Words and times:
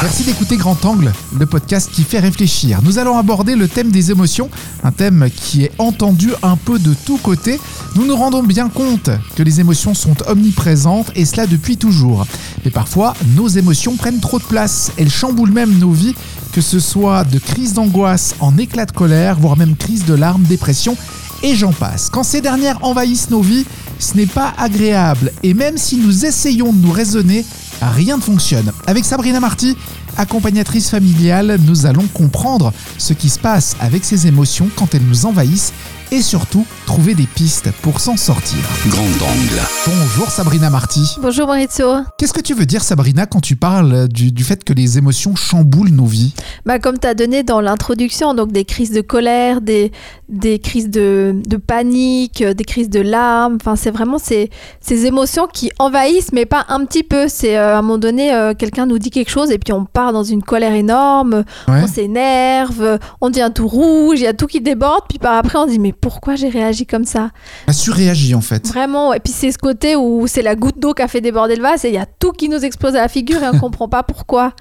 Merci 0.00 0.24
d'écouter 0.24 0.56
Grand 0.56 0.82
Angle, 0.86 1.12
le 1.38 1.44
podcast 1.44 1.90
qui 1.92 2.04
fait 2.04 2.20
réfléchir. 2.20 2.80
Nous 2.82 2.98
allons 2.98 3.18
aborder 3.18 3.54
le 3.54 3.68
thème 3.68 3.90
des 3.90 4.10
émotions, 4.10 4.48
un 4.82 4.92
thème 4.92 5.28
qui 5.34 5.64
est 5.64 5.72
entendu 5.76 6.30
un 6.42 6.56
peu 6.56 6.78
de 6.78 6.94
tous 7.04 7.18
côtés. 7.18 7.60
Nous 7.96 8.06
nous 8.06 8.16
rendons 8.16 8.42
bien 8.42 8.70
compte 8.70 9.10
que 9.36 9.42
les 9.42 9.60
émotions 9.60 9.92
sont 9.92 10.16
omniprésentes 10.26 11.12
et 11.16 11.26
cela 11.26 11.46
depuis 11.46 11.76
toujours. 11.76 12.26
Mais 12.64 12.70
parfois, 12.70 13.12
nos 13.36 13.48
émotions 13.48 13.96
prennent 13.96 14.20
trop 14.20 14.38
de 14.38 14.44
place. 14.44 14.90
Elles 14.96 15.10
chamboulent 15.10 15.52
même 15.52 15.78
nos 15.78 15.92
vies, 15.92 16.14
que 16.52 16.62
ce 16.62 16.80
soit 16.80 17.24
de 17.24 17.38
crises 17.38 17.74
d'angoisse 17.74 18.34
en 18.40 18.56
éclat 18.56 18.86
de 18.86 18.92
colère, 18.92 19.38
voire 19.38 19.58
même 19.58 19.76
crise 19.76 20.06
de 20.06 20.14
larmes, 20.14 20.44
dépression 20.44 20.96
et 21.42 21.54
j'en 21.54 21.72
passe. 21.72 22.08
Quand 22.10 22.22
ces 22.22 22.40
dernières 22.40 22.82
envahissent 22.82 23.28
nos 23.28 23.42
vies, 23.42 23.66
ce 23.98 24.16
n'est 24.16 24.26
pas 24.26 24.54
agréable 24.56 25.30
et 25.42 25.52
même 25.52 25.76
si 25.76 25.98
nous 25.98 26.24
essayons 26.24 26.72
de 26.72 26.78
nous 26.78 26.90
raisonner, 26.90 27.44
rien 27.90 28.16
ne 28.16 28.22
fonctionne. 28.22 28.72
Avec 28.86 29.04
Sabrina 29.04 29.40
Marty, 29.40 29.76
accompagnatrice 30.16 30.90
familiale, 30.90 31.58
nous 31.64 31.86
allons 31.86 32.06
comprendre 32.12 32.72
ce 32.98 33.12
qui 33.12 33.28
se 33.28 33.38
passe 33.38 33.76
avec 33.80 34.04
ces 34.04 34.26
émotions 34.26 34.68
quand 34.76 34.94
elles 34.94 35.06
nous 35.06 35.26
envahissent 35.26 35.72
et 36.12 36.22
surtout 36.22 36.66
trouver 36.86 37.14
des 37.14 37.26
pistes 37.26 37.70
pour 37.82 38.00
s'en 38.00 38.16
sortir. 38.16 38.58
Grand 38.88 39.02
angle. 39.02 39.60
Bonjour 39.86 40.30
Sabrina 40.30 40.70
Marty. 40.70 41.16
Bonjour 41.20 41.46
Maurizio. 41.46 41.86
Qu'est-ce 42.18 42.32
que 42.32 42.40
tu 42.40 42.54
veux 42.54 42.66
dire 42.66 42.82
Sabrina 42.82 43.26
quand 43.26 43.40
tu 43.40 43.56
parles 43.56 44.08
du, 44.08 44.30
du 44.32 44.44
fait 44.44 44.62
que 44.64 44.72
les 44.72 44.98
émotions 44.98 45.34
chamboulent 45.34 45.90
nos 45.90 46.04
vies? 46.06 46.34
Bah, 46.66 46.78
comme 46.78 46.98
tu 46.98 47.06
as 47.06 47.14
donné 47.14 47.42
dans 47.42 47.60
l'introduction, 47.60 48.34
donc 48.34 48.52
des 48.52 48.64
crises 48.64 48.90
de 48.92 49.00
colère, 49.00 49.60
des, 49.60 49.92
des 50.28 50.58
crises 50.58 50.90
de, 50.90 51.34
de 51.46 51.56
panique, 51.56 52.42
euh, 52.42 52.54
des 52.54 52.64
crises 52.64 52.90
de 52.90 53.00
larmes, 53.00 53.56
enfin 53.60 53.76
c'est 53.76 53.90
vraiment 53.90 54.18
ces, 54.18 54.50
ces 54.80 55.06
émotions 55.06 55.46
qui 55.52 55.70
envahissent, 55.78 56.32
mais 56.32 56.46
pas 56.46 56.64
un 56.68 56.84
petit 56.84 57.02
peu. 57.02 57.26
C'est 57.28 57.56
euh, 57.56 57.74
à 57.74 57.78
un 57.78 57.82
moment 57.82 57.98
donné, 57.98 58.32
euh, 58.34 58.54
quelqu'un 58.54 58.86
nous 58.86 58.98
dit 58.98 59.10
quelque 59.10 59.30
chose 59.30 59.50
et 59.50 59.58
puis 59.58 59.72
on 59.72 59.84
part 59.84 60.12
dans 60.12 60.24
une 60.24 60.42
colère 60.42 60.74
énorme, 60.74 61.44
Ouais. 61.68 61.80
on 61.82 61.86
s'énerve, 61.86 62.98
on 63.20 63.30
devient 63.30 63.50
tout 63.54 63.66
rouge, 63.68 64.20
il 64.20 64.24
y 64.24 64.26
a 64.26 64.34
tout 64.34 64.46
qui 64.46 64.60
déborde, 64.60 65.04
puis 65.08 65.18
par 65.18 65.34
après 65.36 65.58
on 65.58 65.64
se 65.66 65.70
dit 65.70 65.78
mais 65.78 65.92
pourquoi 65.94 66.34
j'ai 66.36 66.48
réagi 66.48 66.86
comme 66.86 67.04
ça 67.04 67.30
a 67.66 67.72
surréagi 67.72 68.34
en 68.34 68.40
fait. 68.40 68.66
Vraiment, 68.68 69.12
et 69.12 69.20
puis 69.20 69.32
c'est 69.32 69.52
ce 69.52 69.58
côté 69.58 69.96
où 69.96 70.26
c'est 70.26 70.42
la 70.42 70.54
goutte 70.54 70.78
d'eau 70.78 70.94
qui 70.94 71.02
a 71.02 71.08
fait 71.08 71.20
déborder 71.20 71.56
le 71.56 71.62
vase 71.62 71.84
et 71.84 71.88
il 71.88 71.94
y 71.94 71.98
a 71.98 72.06
tout 72.06 72.32
qui 72.32 72.48
nous 72.48 72.64
explose 72.64 72.94
à 72.94 73.00
la 73.00 73.08
figure 73.08 73.42
et 73.42 73.48
on 73.48 73.58
comprend 73.60 73.88
pas 73.88 74.02
pourquoi. 74.02 74.52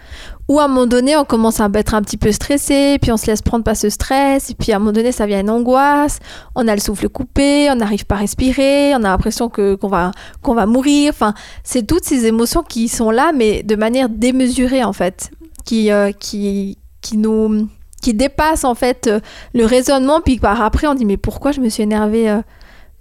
Ou 0.50 0.60
à 0.60 0.66
un 0.66 0.68
moment 0.68 0.88
donné, 0.88 1.16
on 1.16 1.24
commence 1.24 1.62
à 1.62 1.70
être 1.74 1.94
un 1.94 2.02
petit 2.02 2.18
peu 2.18 2.32
stressé, 2.34 2.98
puis 3.02 3.12
on 3.14 3.18
se 3.18 3.28
laisse 3.28 3.42
prendre 3.42 3.64
par 3.64 3.78
ce 3.78 3.90
stress, 3.90 4.50
et 4.50 4.56
puis 4.56 4.74
à 4.74 4.76
un 4.76 4.80
moment 4.80 4.92
donné, 4.92 5.14
ça 5.14 5.26
vient 5.26 5.40
une 5.40 5.50
angoisse, 5.50 6.20
on 6.56 6.68
a 6.68 6.76
le 6.76 6.82
souffle 6.82 7.08
coupé, 7.08 7.70
on 7.72 7.76
n'arrive 7.76 8.06
pas 8.06 8.16
à 8.16 8.20
respirer, 8.20 8.94
on 8.94 9.04
a 9.06 9.10
l'impression 9.10 9.48
que 9.48 9.76
qu'on 9.76 9.88
va 9.88 10.12
qu'on 10.42 10.54
va 10.54 10.66
mourir. 10.66 11.12
Enfin, 11.14 11.34
c'est 11.64 11.88
toutes 11.88 12.04
ces 12.04 12.26
émotions 12.26 12.62
qui 12.62 12.90
sont 12.90 13.10
là, 13.10 13.32
mais 13.34 13.64
de 13.64 13.76
manière 13.76 14.10
démesurée 14.10 14.84
en 14.84 14.94
fait, 14.94 15.32
qui 15.64 15.92
euh, 15.92 16.12
qui 16.12 16.78
qui 17.02 17.18
nous 17.18 17.70
qui 18.04 18.14
dépassent 18.14 18.64
en 18.66 18.76
fait 18.76 19.08
euh, 19.08 19.20
le 19.56 19.66
raisonnement, 19.66 20.22
puis 20.22 20.38
par 20.38 20.62
après 20.62 20.86
on 20.88 20.94
dit 20.94 21.06
mais 21.06 21.18
pourquoi 21.18 21.52
je 21.52 21.60
me 21.62 21.70
suis 21.70 21.82
énervée 21.84 22.30
euh, 22.30 22.42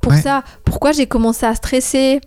pour 0.00 0.12
Ouais. 0.12 0.22
ça? 0.22 0.42
Pourquoi 0.64 0.92
j'ai 0.92 1.06
commencé 1.06 1.45
à 1.45 1.55
stresser? 1.55 2.20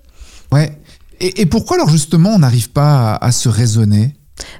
Ouais. 0.52 0.78
Et, 1.20 1.42
et 1.42 1.46
pourquoi 1.48 1.78
alors 1.78 1.90
justement 1.90 2.30
on 2.36 2.40
n'arrive 2.40 2.70
pas 2.72 3.14
à, 3.16 3.26
à 3.26 3.32
se 3.32 3.50
raisonner? 3.50 4.16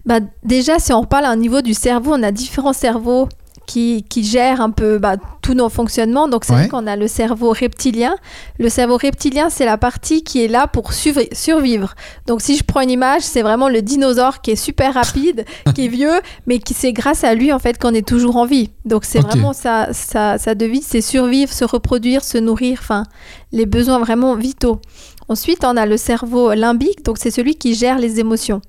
Bah, 0.06 0.20
Déjà, 0.44 0.80
si 0.80 0.94
on 0.94 1.02
reparle 1.02 1.26
à 1.26 1.30
un 1.30 1.36
niveau 1.36 1.62
du 1.62 1.74
cerveau, 1.74 2.14
on 2.16 2.24
a 2.24 2.32
différents 2.32 2.74
cerveaux 2.74 3.28
qui, 3.66 4.04
qui 4.10 4.24
gèrent 4.24 4.62
un 4.62 4.70
peu 4.72 4.98
bah, 4.98 5.16
tous 5.42 5.54
nos 5.54 5.70
fonctionnements. 5.70 6.28
Donc, 6.28 6.44
c'est 6.46 6.54
Ouais. 6.54 6.60
vrai 6.62 6.70
qu'on 6.70 6.88
a 6.88 6.96
le 6.96 7.08
cerveau 7.08 7.50
reptilien. 7.52 8.16
Le 8.60 8.70
cerveau 8.70 8.98
reptilien, 8.98 9.50
c'est 9.50 9.66
la 9.66 9.78
partie 9.78 10.24
qui 10.24 10.44
est 10.44 10.48
là 10.48 10.68
pour 10.68 10.92
survivre. 10.94 11.96
Donc, 12.28 12.42
si 12.42 12.56
je 12.58 12.64
prends 12.64 12.82
une 12.82 12.92
image, 12.92 13.22
c'est 13.24 13.42
vraiment 13.42 13.70
le 13.70 13.82
dinosaure 13.82 14.42
qui 14.42 14.52
est 14.52 14.56
super 14.56 14.94
rapide, 14.94 15.46
qui 15.76 15.86
est 15.86 15.90
vieux, 15.90 16.20
mais 16.48 16.60
qui 16.60 16.74
c'est 16.74 16.94
grâce 16.94 17.24
à 17.24 17.34
lui, 17.36 17.52
en 17.52 17.60
fait, 17.60 17.78
qu'on 17.80 17.94
est 17.94 18.08
toujours 18.08 18.38
en 18.38 18.46
vie. 18.46 18.70
Donc, 18.86 19.06
c'est 19.06 19.20
vraiment 19.20 19.54
sa, 19.54 19.92
sa, 19.94 20.38
sa 20.38 20.56
devise, 20.56 20.86
c'est 20.88 21.02
survivre, 21.02 21.52
se 21.52 21.66
reproduire, 21.66 22.24
se 22.24 22.38
nourrir, 22.38 22.80
enfin, 22.82 23.04
les 23.52 23.66
besoins 23.66 24.00
vraiment 24.00 24.36
vitaux. 24.36 24.80
Ensuite, 25.28 25.64
on 25.64 25.76
a 25.76 25.86
le 25.86 25.98
cerveau 25.98 26.54
limbique, 26.54 27.04
donc 27.04 27.18
c'est 27.18 27.32
celui 27.32 27.56
qui 27.56 27.74
gère 27.74 27.98
les 27.98 28.20
émotions. 28.20 28.62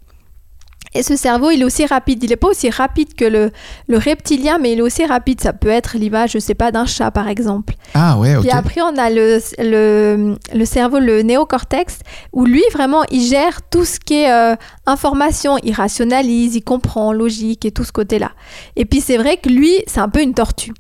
Et 0.97 1.03
ce 1.03 1.17
cerveau, 1.17 1.51
il 1.51 1.61
est 1.61 1.65
aussi 1.65 1.85
rapide. 1.87 2.23
Il 2.23 2.31
n'est 2.31 2.37
pas 2.37 2.49
aussi 2.49 2.71
rapide 2.71 3.15
que 3.15 3.25
le, 3.25 3.51
le 3.87 3.99
reptilien, 3.99 4.59
mais 4.59 4.73
il 4.73 4.79
est 4.79 4.83
aussi 4.83 5.05
rapide. 5.05 5.41
Ça 5.41 5.53
peut 5.53 5.69
être 5.69 5.97
l'image, 5.99 6.33
je 6.33 6.39
sais 6.39 6.55
pas, 6.55 6.73
d'un 6.73 6.87
chat, 6.87 7.11
par 7.11 7.29
exemple. 7.29 7.75
Ah 7.95 8.19
ouais, 8.19 8.37
ok. 8.37 8.43
Puis 8.43 8.51
après, 8.51 8.81
on 8.81 8.97
a 8.97 9.11
le, 9.11 9.39
le, 9.59 10.37
le 10.55 10.65
cerveau, 10.65 10.99
le 10.99 11.23
néocortex, 11.23 11.99
où 12.33 12.45
lui, 12.45 12.63
vraiment, 12.73 13.05
il 13.11 13.23
gère 13.23 13.61
tout 13.71 13.85
ce 13.85 14.01
qui 14.01 14.15
est 14.23 14.33
euh, 14.33 14.57
information. 14.87 15.59
Il 15.63 15.75
rationalise, 15.75 16.57
il 16.57 16.63
comprend, 16.63 17.13
logique 17.13 17.65
et 17.65 17.71
tout 17.71 17.85
ce 17.85 17.93
côté-là. 17.93 18.33
Et 18.77 18.85
puis, 18.85 19.01
c'est 19.01 19.19
vrai 19.19 19.37
que 19.37 19.49
lui, 19.49 19.83
c'est 19.87 20.01
un 20.01 20.09
peu 20.09 20.23
une 20.23 20.35
tortue. 20.35 20.73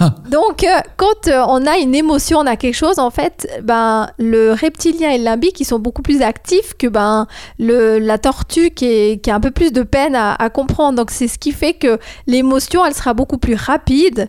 Donc, 0.30 0.64
euh, 0.64 0.68
quand 0.96 1.28
euh, 1.28 1.44
on 1.48 1.66
a 1.66 1.78
une 1.78 1.94
émotion, 1.94 2.38
on 2.38 2.46
a 2.46 2.56
quelque 2.56 2.74
chose, 2.74 2.98
en 2.98 3.10
fait, 3.10 3.48
ben, 3.62 4.08
le 4.18 4.52
reptilien 4.52 5.10
et 5.10 5.18
le 5.18 5.24
limbique, 5.24 5.64
sont 5.64 5.78
beaucoup 5.78 6.02
plus 6.02 6.22
actifs 6.22 6.74
que 6.76 6.86
ben, 6.86 7.26
le, 7.58 7.98
la 7.98 8.18
tortue 8.18 8.70
qui, 8.70 8.86
est, 8.86 9.22
qui 9.22 9.30
a 9.30 9.36
un 9.36 9.40
peu 9.40 9.50
plus 9.50 9.72
de 9.72 9.82
peine 9.82 10.14
à, 10.14 10.34
à 10.34 10.50
comprendre. 10.50 10.96
Donc, 10.96 11.10
c'est 11.10 11.28
ce 11.28 11.38
qui 11.38 11.52
fait 11.52 11.74
que 11.74 11.98
l'émotion, 12.26 12.84
elle 12.84 12.94
sera 12.94 13.14
beaucoup 13.14 13.38
plus 13.38 13.54
rapide 13.54 14.28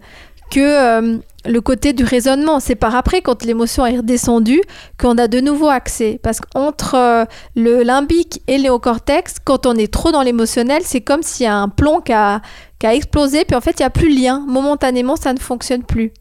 que 0.54 0.60
euh, 0.60 1.18
le 1.46 1.62
côté 1.62 1.94
du 1.94 2.04
raisonnement. 2.04 2.60
C'est 2.60 2.76
par 2.76 2.96
après, 2.96 3.22
quand 3.22 3.44
l'émotion 3.44 3.86
est 3.86 3.98
redescendue, 3.98 4.62
qu'on 5.00 5.18
a 5.18 5.28
de 5.28 5.40
nouveau 5.42 5.68
accès. 5.68 6.20
Parce 6.22 6.40
qu'entre 6.40 6.96
euh, 6.96 7.26
le 7.56 7.84
limbique 7.84 8.42
et 8.48 8.58
le 8.58 8.64
néocortex, 8.64 9.36
quand 9.44 9.66
on 9.66 9.74
est 9.76 9.92
trop 9.92 10.12
dans 10.12 10.22
l'émotionnel, 10.22 10.84
c'est 10.86 11.02
comme 11.02 11.24
s'il 11.24 11.46
y 11.46 11.50
a 11.50 11.56
un 11.56 11.70
plomb 11.70 12.02
qui 12.02 12.14
a, 12.14 12.42
qui 12.80 12.88
a 12.88 12.94
explosé, 12.94 13.46
puis 13.46 13.56
en 13.56 13.62
fait, 13.62 13.72
il 13.80 13.82
n'y 13.82 13.86
a 13.86 13.90
plus 13.90 14.14
de 14.14 14.22
lien. 14.22 14.44
Momentanément, 14.48 15.16
ça 15.16 15.34
ne 15.34 15.40
fonctionne 15.40 15.84
plus. 15.84 16.12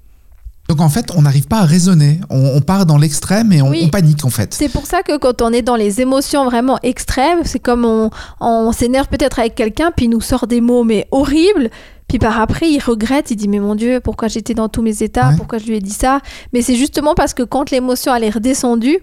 Donc 0.68 0.80
en 0.80 0.88
fait, 0.88 1.10
on 1.16 1.22
n'arrive 1.22 1.48
pas 1.48 1.58
à 1.58 1.64
raisonner. 1.64 2.20
On, 2.30 2.56
on 2.56 2.60
part 2.60 2.86
dans 2.86 2.96
l'extrême 2.96 3.52
et 3.52 3.60
on, 3.60 3.68
Oui. 3.68 3.82
on 3.84 3.88
panique 3.90 4.24
en 4.24 4.30
fait. 4.30 4.54
C'est 4.54 4.68
pour 4.70 4.86
ça 4.86 5.02
que 5.02 5.18
quand 5.18 5.42
on 5.42 5.52
est 5.52 5.60
dans 5.60 5.76
les 5.76 6.00
émotions 6.00 6.44
vraiment 6.44 6.78
extrêmes, 6.82 7.40
c'est 7.44 7.58
comme 7.58 7.84
on, 7.84 8.10
on 8.40 8.72
s'énerve 8.72 9.08
peut-être 9.08 9.40
avec 9.40 9.54
quelqu'un, 9.56 9.90
puis 9.94 10.06
il 10.06 10.10
nous 10.10 10.20
sort 10.20 10.46
des 10.46 10.60
mots 10.60 10.84
mais 10.84 11.06
horribles. 11.10 11.68
Puis 12.12 12.18
par 12.18 12.38
après, 12.42 12.68
il 12.70 12.78
regrette, 12.78 13.30
il 13.30 13.36
dit 13.36 13.48
mais 13.48 13.58
mon 13.58 13.74
Dieu, 13.74 13.98
pourquoi 13.98 14.28
j'étais 14.28 14.52
dans 14.52 14.68
tous 14.68 14.82
mes 14.82 15.02
états, 15.02 15.30
Ouais. 15.30 15.36
pourquoi 15.38 15.56
je 15.56 15.64
lui 15.64 15.76
ai 15.76 15.80
dit 15.80 15.88
ça? 15.94 16.20
Mais 16.52 16.60
c'est 16.60 16.74
justement 16.74 17.14
parce 17.14 17.32
que 17.32 17.42
quand 17.42 17.70
l'émotion 17.70 18.14
elle 18.14 18.22
est 18.24 18.28
redescendue, 18.28 18.98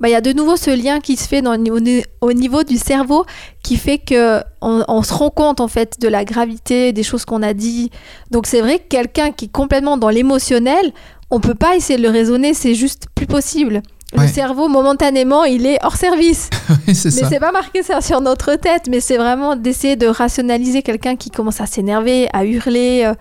bah, 0.00 0.08
il 0.08 0.12
y 0.12 0.14
a 0.14 0.22
de 0.22 0.32
nouveau 0.32 0.56
ce 0.56 0.70
lien 0.70 1.00
qui 1.00 1.16
se 1.16 1.28
fait 1.28 1.42
dans, 1.42 1.54
au, 1.62 1.78
au 2.22 2.32
niveau 2.32 2.62
du 2.62 2.78
cerveau 2.78 3.26
qui 3.62 3.76
fait 3.76 3.98
que 3.98 4.40
on, 4.62 4.82
on 4.88 5.02
se 5.02 5.12
rend 5.12 5.28
compte 5.28 5.60
en 5.60 5.68
fait 5.68 6.00
de 6.00 6.08
la 6.08 6.24
gravité 6.24 6.94
des 6.94 7.02
choses 7.02 7.26
qu'on 7.26 7.42
a 7.42 7.52
dit. 7.52 7.90
Donc 8.30 8.46
c'est 8.46 8.62
vrai 8.62 8.78
que 8.78 8.84
quelqu'un 8.88 9.32
qui 9.32 9.44
est 9.44 9.52
complètement 9.52 9.98
dans 9.98 10.08
l'émotionnel, 10.08 10.94
on 11.30 11.40
peut 11.40 11.54
pas 11.54 11.76
essayer 11.76 11.98
de 11.98 12.02
le 12.04 12.10
raisonner, 12.10 12.54
c'est 12.54 12.74
juste 12.74 13.04
plus 13.14 13.26
possible. 13.26 13.82
Ouais. 14.16 14.26
Le 14.26 14.32
cerveau, 14.32 14.68
momentanément, 14.68 15.44
il 15.44 15.66
est 15.66 15.78
hors 15.82 15.96
service. 15.96 16.48
Oui, 16.86 16.94
c'est 16.94 17.12
Mais 17.14 17.20
ça. 17.22 17.28
c'est 17.28 17.40
pas 17.40 17.52
marqué 17.52 17.82
ça 17.82 18.00
sur 18.00 18.20
notre 18.20 18.54
tête, 18.54 18.84
mais 18.88 19.00
c'est 19.00 19.16
vraiment 19.16 19.56
d'essayer 19.56 19.96
de 19.96 20.06
rationaliser 20.06 20.82
quelqu'un 20.82 21.16
qui 21.16 21.30
commence 21.30 21.60
à 21.60 21.66
s'énerver, 21.66 22.28
à 22.32 22.44
hurler. 22.44 23.02
euh, 23.06 23.14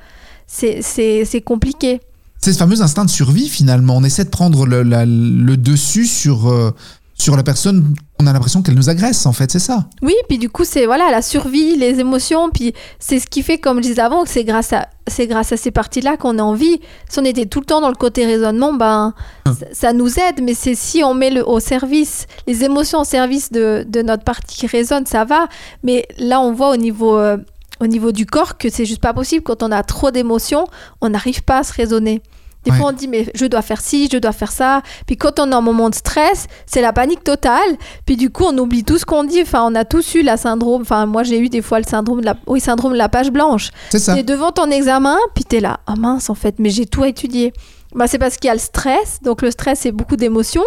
C'est 0.47 0.81
c'est- 0.83 1.25
c'est 1.25 1.41
compliqué. 1.41 2.01
C'est 2.39 2.53
ce 2.53 2.59
fameux 2.59 2.79
instinct 2.81 3.05
de 3.05 3.09
survie 3.09 3.49
finalement. 3.49 3.97
On 3.97 4.03
essaie 4.03 4.23
de 4.25 4.29
prendre 4.29 4.67
le, 4.67 4.83
la- 4.83 5.05
le 5.07 5.57
dessus 5.57 6.05
sur, 6.05 6.47
euh, 6.51 6.71
sur 7.17 7.35
la 7.35 7.41
personne. 7.41 7.95
On 8.19 8.27
a 8.27 8.33
l'impression 8.33 8.61
qu'elle 8.61 8.75
nous 8.75 8.89
agresse 8.89 9.25
en 9.25 9.33
fait, 9.33 9.51
c'est 9.51 9.59
ça. 9.59 9.85
Oui, 10.01 10.15
puis 10.29 10.37
du 10.37 10.49
coup, 10.49 10.63
c'est 10.63 10.85
voilà 10.85 11.11
la 11.11 11.21
survie, 11.21 11.75
les 11.75 11.99
émotions, 11.99 12.49
puis 12.49 12.73
c'est 12.97 13.19
ce 13.19 13.27
qui 13.27 13.43
fait, 13.43 13.57
comme 13.57 13.77
je 13.77 13.89
disais 13.89 14.01
avant, 14.01 14.23
que 14.23 14.29
c'est 14.29 14.45
grâce 14.45 14.71
à 14.73 14.87
c'est 15.07 15.27
grâce 15.27 15.51
à 15.51 15.57
ces 15.57 15.69
parties-là 15.69 16.17
qu'on 16.17 16.39
a 16.39 16.41
envie. 16.41 16.79
Si 17.09 17.19
on 17.19 17.25
était 17.25 17.45
tout 17.45 17.59
le 17.59 17.65
temps 17.65 17.81
dans 17.81 17.89
le 17.89 17.95
côté 17.95 18.25
raisonnement, 18.25 18.73
ben 18.73 19.13
Hum. 19.45 19.53
ça, 19.53 19.65
ça 19.73 19.93
nous 19.93 20.17
aide, 20.17 20.41
mais 20.41 20.53
c'est 20.55 20.75
si 20.75 21.03
on 21.03 21.13
met 21.13 21.29
le, 21.29 21.47
au 21.47 21.59
service 21.59 22.25
les 22.47 22.63
émotions 22.63 23.01
au 23.01 23.03
service 23.03 23.51
de, 23.51 23.85
de 23.87 24.01
notre 24.01 24.23
partie 24.23 24.55
qui 24.57 24.67
résonne, 24.67 25.05
ça 25.05 25.25
va. 25.25 25.47
Mais 25.83 26.07
là, 26.17 26.39
on 26.41 26.53
voit 26.53 26.69
au 26.71 26.77
niveau 26.77 27.17
euh, 27.17 27.37
au 27.81 27.87
niveau 27.87 28.11
du 28.13 28.25
corps 28.25 28.57
que 28.57 28.69
c'est 28.69 28.85
juste 28.85 29.01
pas 29.01 29.13
possible. 29.13 29.43
Quand 29.43 29.61
on 29.61 29.71
a 29.71 29.83
trop 29.83 30.09
d'émotions, 30.09 30.65
on 31.01 31.09
n'arrive 31.09 31.43
pas 31.43 31.59
à 31.59 31.63
se 31.63 31.73
raisonner. 31.73 32.21
Des 32.65 32.71
Ouais. 32.71 32.77
fois, 32.77 32.87
on 32.89 32.91
dit, 32.91 33.07
mais 33.07 33.31
je 33.35 33.45
dois 33.45 33.61
faire 33.61 33.79
ci, 33.79 34.09
je 34.11 34.17
dois 34.17 34.31
faire 34.31 34.51
ça. 34.51 34.81
Puis 35.05 35.17
quand 35.17 35.39
on 35.39 35.51
est 35.51 35.55
en 35.55 35.61
moment 35.61 35.89
de 35.89 35.95
stress, 35.95 36.47
c'est 36.65 36.81
la 36.81 36.93
panique 36.93 37.23
totale. 37.23 37.77
Puis 38.05 38.17
du 38.17 38.29
coup, 38.31 38.43
on 38.45 38.57
oublie 38.57 38.83
tout 38.83 38.97
ce 38.97 39.05
qu'on 39.05 39.23
dit. 39.23 39.41
Enfin, 39.43 39.63
on 39.65 39.75
a 39.75 39.85
tous 39.85 40.15
eu 40.15 40.23
la 40.23 40.37
syndrome. 40.37 40.81
Enfin, 40.81 41.05
moi, 41.05 41.23
j'ai 41.23 41.37
eu 41.39 41.49
des 41.49 41.61
fois 41.61 41.79
le 41.79 41.85
syndrome 41.85 42.21
de 42.21 42.25
la, 42.25 42.35
oui, 42.47 42.59
syndrome 42.59 42.93
de 42.93 42.97
la 42.97 43.07
page 43.09 43.29
blanche. 43.31 43.69
C'est 43.91 43.99
ça. 43.99 44.15
T'es 44.15 44.23
devant 44.23 44.51
ton 44.51 44.69
examen, 44.71 45.17
puis 45.35 45.43
t'es 45.43 45.59
là. 45.59 45.79
Ah 45.87 45.95
mince, 45.95 46.29
en 46.29 46.35
fait, 46.35 46.55
mais 46.59 46.69
j'ai 46.71 46.85
tout 46.85 47.05
étudié. 47.05 47.53
Bah, 47.93 48.07
c'est 48.07 48.17
parce 48.17 48.37
qu'il 48.37 48.47
y 48.47 48.51
a 48.51 48.55
le 48.55 48.59
stress. 48.59 49.19
Donc, 49.21 49.41
le 49.41 49.51
stress, 49.51 49.79
c'est 49.81 49.91
beaucoup 49.91 50.15
d'émotions 50.17 50.63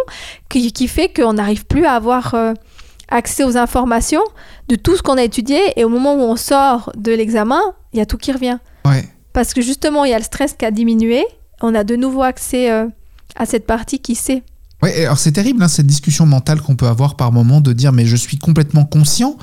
qui, 0.49 0.73
qui 0.73 0.89
fait 0.89 1.13
qu'on 1.13 1.35
n'arrive 1.35 1.67
plus 1.67 1.85
à 1.85 1.93
avoir 1.95 2.33
euh, 2.35 2.55
accès 3.11 3.45
aux 3.45 3.57
informations 3.57 4.23
de 4.69 4.77
tout 4.77 4.97
ce 4.97 5.03
qu'on 5.03 5.19
a 5.19 5.23
étudié. 5.25 5.61
Et 5.77 5.85
au 5.85 5.89
moment 5.89 6.15
où 6.15 6.21
on 6.21 6.37
sort 6.37 6.91
de 6.97 7.13
l'examen, 7.13 7.61
il 7.93 7.99
y 7.99 8.03
a 8.03 8.07
tout 8.07 8.17
qui 8.17 8.33
revient. 8.33 8.59
Ouais. 8.87 9.05
Parce 9.35 9.53
que 9.53 9.61
justement, 9.61 10.05
il 10.05 10.11
y 10.11 10.15
a 10.15 10.19
le 10.19 10.25
stress 10.25 10.55
qui 10.55 10.65
a 10.65 10.71
diminué. 10.71 11.27
On 11.61 11.75
a 11.75 11.85
de 11.85 11.97
nouveau 11.97 12.23
accès 12.23 12.71
euh, 12.71 12.87
à 13.37 13.47
cette 13.47 13.67
partie 13.67 13.99
qui 13.99 14.15
sait. 14.15 14.43
Ouais, 14.81 15.05
alors 15.05 15.19
c'est 15.19 15.33
terrible 15.33 15.61
hein, 15.61 15.67
cette 15.67 15.89
discussion 15.89 16.25
mentale 16.25 16.61
qu'on 16.61 16.77
peut 16.77 16.87
avoir 16.87 17.17
par 17.17 17.33
moment 17.33 17.61
de 17.61 17.73
dire 17.73 17.93
mais 17.93 18.07
je 18.07 18.15
suis 18.15 18.39
complètement 18.39 18.85
conscient 18.85 19.37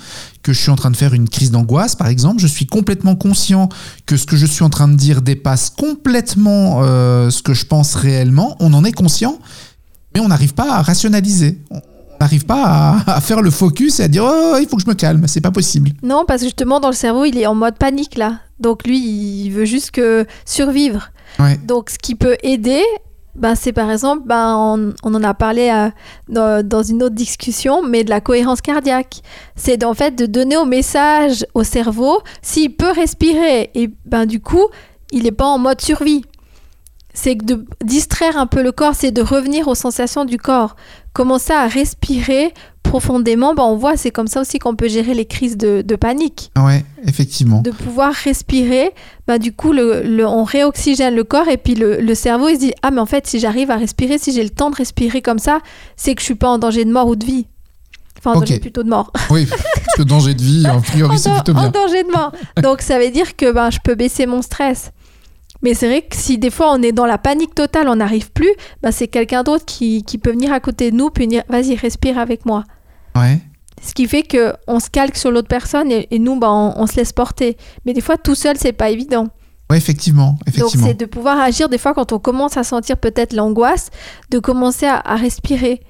que 0.43 0.53
je 0.53 0.61
suis 0.61 0.71
en 0.71 0.77
train 0.77 0.91
de 0.91 0.95
faire 0.95 1.13
une 1.13 1.27
crise 1.27 1.51
d'angoisse 1.51 1.95
par 1.95 2.07
exemple, 2.07 2.39
je 2.39 2.47
suis 2.47 2.67
complètement 2.67 3.17
conscient 3.17 3.67
que 4.05 4.15
ce 4.15 4.25
que 4.25 4.37
je 4.37 4.45
suis 4.45 4.63
en 4.63 4.69
train 4.69 4.87
de 4.87 4.95
dire 4.95 5.21
dépasse 5.21 5.69
complètement 5.69 6.83
euh, 6.83 7.29
ce 7.31 7.43
que 7.43 7.53
je 7.53 7.65
pense 7.65 7.95
réellement, 7.95 8.55
on 8.61 8.73
en 8.73 8.85
est 8.85 8.93
conscient, 8.93 9.37
mais 10.13 10.21
on 10.21 10.29
n'arrive 10.29 10.53
pas 10.53 10.73
à 10.73 10.81
rationaliser. 10.81 11.59
On 11.69 11.81
n'arrive 12.21 12.45
pas 12.45 12.63
à, 13.05 13.15
à, 13.17 13.19
faire 13.19 13.41
le 13.41 13.51
focus 13.51 13.99
et 13.99 14.03
à 14.03 14.07
dire 14.07 14.23
oh 14.25 14.55
il 14.61 14.67
faut 14.69 14.77
que 14.77 14.83
je 14.83 14.87
me 14.87 14.93
calme, 14.93 15.27
c'est 15.27 15.41
pas 15.41 15.51
possible. 15.51 15.91
Non 16.01 16.23
parce 16.25 16.39
que 16.39 16.47
justement 16.47 16.79
dans 16.79 16.87
le 16.87 16.95
cerveau 16.95 17.25
il 17.25 17.37
est 17.37 17.45
en 17.45 17.55
mode 17.55 17.77
panique 17.77 18.15
là, 18.15 18.39
donc 18.59 18.85
lui 18.85 18.97
il 18.99 19.49
veut 19.51 19.65
juste 19.65 19.91
que 19.91 20.25
survivre. 20.45 21.11
Ouais. 21.39 21.57
Donc 21.57 21.89
ce 21.89 21.97
qui 21.97 22.15
peut 22.15 22.37
aider 22.43 22.83
ben, 23.35 23.53
c'est 23.53 23.73
par 23.73 23.91
exemple, 23.91 24.23
ben, 24.25 24.55
on, 24.57 24.93
on, 25.03 25.13
en 25.13 25.23
a 25.23 25.33
parlé 25.33 25.69
à, 25.69 25.91
dans, 26.29 26.65
dans, 26.65 26.83
une 26.83 27.03
autre 27.03 27.15
discussion, 27.15 27.83
mais 27.83 28.03
de 28.05 28.09
la 28.09 28.21
cohérence 28.21 28.61
cardiaque. 28.61 29.21
C'est 29.55 29.83
en 29.83 29.93
fait 29.93 30.15
de 30.15 30.25
donner 30.25 30.55
au 30.55 30.65
message 30.65 31.45
au 31.53 31.63
cerveau 31.63 32.21
s'il 32.41 32.75
peut 32.75 32.91
respirer. 32.91 33.71
Et 33.75 33.89
ben, 34.05 34.25
du 34.25 34.39
coup, 34.39 34.67
il 35.11 35.23
n'est 35.23 35.31
pas 35.31 35.45
en 35.45 35.57
mode 35.57 35.81
survie. 35.81 36.23
C'est 37.15 37.35
de 37.35 37.65
distraire 37.83 38.37
un 38.37 38.45
peu 38.45 38.61
le 38.61 38.71
corps, 38.71 38.93
c'est 38.93 39.11
de 39.11 39.21
revenir 39.21 39.67
aux 39.67 39.75
sensations 39.75 40.25
du 40.25 40.37
corps. 40.37 40.75
Commencer 41.13 41.53
à 41.53 41.65
respirer 41.65 42.53
profondément, 42.83 43.53
ben 43.55 43.63
on 43.63 43.75
voit, 43.75 43.97
c'est 43.97 44.11
comme 44.11 44.27
ça 44.27 44.41
aussi 44.41 44.59
qu'on 44.59 44.75
peut 44.75 44.87
gérer 44.87 45.13
les 45.13 45.25
crises 45.25 45.57
de, 45.57 45.81
de, 45.81 45.95
panique. 45.95 46.51
Ouais, 46.57 46.85
effectivement. 47.05 47.61
De 47.61 47.71
pouvoir 47.71 48.13
respirer, 48.13 48.91
ben 49.27 49.37
du 49.37 49.51
coup, 49.51 49.73
le, 49.73 50.03
le, 50.03 50.25
on 50.25 50.43
réoxygène 50.43 51.15
le 51.15 51.23
corps 51.23 51.47
et 51.47 51.57
puis 51.57 51.75
le, 51.75 51.99
le, 51.99 52.15
cerveau, 52.15 52.47
il 52.49 52.55
se 52.55 52.59
dit 52.59 52.73
Ah, 52.83 52.91
mais 52.91 53.01
en 53.01 53.05
fait, 53.05 53.27
si 53.27 53.39
j'arrive 53.39 53.71
à 53.71 53.77
respirer, 53.77 54.17
si 54.17 54.31
j'ai 54.31 54.43
le 54.43 54.49
temps 54.49 54.69
de 54.69 54.75
respirer 54.75 55.21
comme 55.21 55.39
ça, 55.39 55.59
c'est 55.95 56.15
que 56.15 56.21
je 56.21 56.25
suis 56.25 56.35
pas 56.35 56.49
en 56.49 56.57
danger 56.57 56.85
de 56.85 56.91
mort 56.91 57.07
ou 57.07 57.15
de 57.15 57.25
vie. 57.25 57.47
Enfin, 58.17 58.31
en 58.31 58.37
okay. 58.37 58.47
danger 58.47 58.59
plutôt 58.59 58.83
de 58.83 58.89
mort. 58.89 59.11
Oui, 59.29 59.45
parce 59.45 59.97
que 59.97 60.03
danger 60.03 60.33
de 60.33 60.41
vie, 60.41 60.67
en 60.67 60.81
priori, 60.81 61.19
c'est 61.19 61.31
plutôt 61.31 61.53
bien. 61.53 61.65
En 61.65 61.69
danger 61.69 62.03
de 62.03 62.11
mort. 62.11 62.31
Donc, 62.61 62.81
ça 62.81 62.99
veut 62.99 63.09
dire 63.09 63.35
que 63.35 63.51
ben, 63.51 63.71
je 63.71 63.79
peux 63.83 63.95
baisser 63.95 64.25
mon 64.25 64.41
stress. 64.41 64.91
Mais 65.65 65.73
c'est 65.73 65.87
vrai 65.87 66.03
que 66.03 66.15
si 66.15 66.37
des 66.37 66.51
fois 66.51 66.71
on 66.71 66.83
est 66.83 66.91
dans 66.91 67.07
la 67.07 67.17
panique 67.17 67.55
totale, 67.55 67.89
on 67.89 67.95
n'arrive 67.95 68.31
plus, 68.31 68.51
bah 68.83 68.91
c'est 68.91 69.07
quelqu'un 69.07 69.41
d'autre 69.41 69.65
qui, 69.65 70.03
qui, 70.03 70.19
peut 70.19 70.29
venir 70.29 70.53
à 70.53 70.59
côté 70.59 70.91
de 70.91 70.95
nous, 70.95 71.09
puis 71.09 71.25
dire 71.25 71.41
vas-y, 71.49 71.73
respire 71.73 72.19
avec 72.19 72.45
moi. 72.45 72.63
Ouais. 73.15 73.39
Ce 73.81 73.95
qui 73.95 74.07
fait 74.07 74.21
qu'on 74.21 74.79
se 74.79 74.91
calque 74.91 75.17
sur 75.17 75.31
l'autre 75.31 75.47
personne 75.47 75.91
et, 75.91 76.07
et 76.11 76.19
nous, 76.19 76.37
bah, 76.37 76.51
on, 76.51 76.75
on, 76.77 76.85
se 76.85 76.97
laisse 76.97 77.13
porter. 77.13 77.57
Mais 77.83 77.93
des 77.93 78.01
fois, 78.01 78.15
tout 78.15 78.35
seul, 78.35 78.57
c'est 78.57 78.73
pas 78.73 78.91
évident. 78.91 79.29
Oui, 79.71 79.77
effectivement, 79.77 80.37
effectivement. 80.45 80.83
Donc 80.83 80.87
c'est 80.87 80.99
de 80.99 81.05
pouvoir 81.07 81.39
agir 81.39 81.67
des 81.67 81.79
fois 81.79 81.95
quand 81.95 82.13
on 82.13 82.19
commence 82.19 82.57
à 82.57 82.63
sentir 82.63 82.97
peut-être 82.97 83.33
l'angoisse, 83.33 83.89
de 84.29 84.37
commencer 84.37 84.85
à, 84.85 84.97
à 84.97 85.15
respirer, 85.15 85.81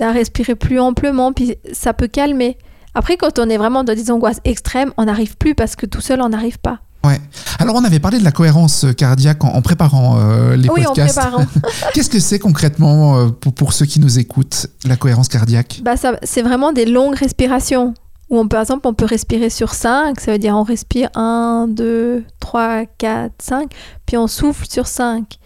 à 0.00 0.12
respirer 0.12 0.54
plus 0.54 0.78
amplement, 0.78 1.32
puis 1.32 1.56
ça 1.72 1.92
peut 1.94 2.06
calmer. 2.06 2.58
Après, 2.94 3.16
quand 3.16 3.40
on 3.40 3.50
est 3.50 3.58
vraiment 3.58 3.82
dans 3.82 3.94
des 3.94 4.12
angoisses 4.12 4.40
extrêmes, 4.44 4.92
on 4.96 5.06
n'arrive 5.06 5.36
plus 5.36 5.56
parce 5.56 5.74
que 5.74 5.84
tout 5.84 6.00
seul, 6.00 6.20
on 6.22 6.28
n'arrive 6.28 6.60
pas. 6.60 6.82
Ouais. 7.06 7.20
Alors, 7.58 7.76
on 7.76 7.84
avait 7.84 8.00
parlé 8.00 8.18
de 8.18 8.24
la 8.24 8.32
cohérence 8.32 8.86
cardiaque 8.96 9.44
en, 9.44 9.48
en 9.48 9.62
préparant 9.62 10.18
euh, 10.18 10.56
les 10.56 10.68
oui, 10.68 10.82
podcasts. 10.82 11.18
En 11.18 11.22
préparant. 11.22 11.46
Qu'est-ce 11.94 12.10
que 12.10 12.20
c'est 12.20 12.38
concrètement 12.38 13.18
euh, 13.18 13.28
pour, 13.28 13.52
pour, 13.54 13.72
ceux 13.72 13.86
qui 13.86 14.00
nous 14.00 14.18
écoutent, 14.18 14.66
la 14.84 14.96
cohérence 14.96 15.28
cardiaque? 15.28 15.80
Bah, 15.82 15.94
C'est 16.22 16.42
vraiment 16.42 16.72
des 16.72 16.86
longues 16.86 17.16
respirations. 17.16 17.94
Où 18.28 18.40
on, 18.40 18.48
par 18.48 18.60
exemple, 18.60 18.88
on 18.88 18.94
peut 18.94 19.04
respirer 19.04 19.50
sur 19.50 19.72
5, 19.72 20.18
ça 20.20 20.32
veut 20.32 20.38
dire 20.38 20.56
on 20.56 20.64
respire 20.64 21.10
1, 21.14 21.68
2, 21.68 22.24
3, 22.40 22.84
4, 22.98 23.32
5, 23.40 23.70
puis 24.04 24.16
on 24.16 24.26
souffle 24.26 24.66
sur 24.68 24.88
5. 24.88 25.38